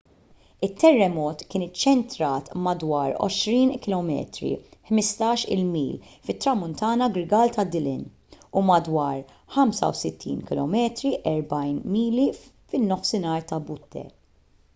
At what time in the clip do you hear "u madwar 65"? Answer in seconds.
8.63-10.53